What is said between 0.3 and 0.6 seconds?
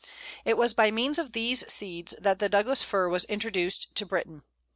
It